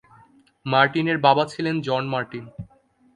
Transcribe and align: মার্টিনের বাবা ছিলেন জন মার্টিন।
মার্টিনের 0.65 1.17
বাবা 1.17 1.43
ছিলেন 1.45 1.75
জন 1.81 2.03
মার্টিন। 2.07 2.45